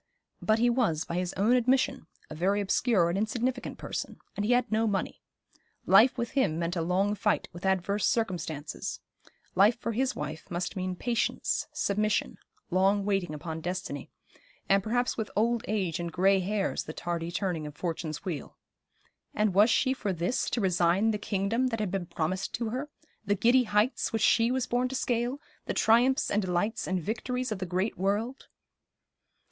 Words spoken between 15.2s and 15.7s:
old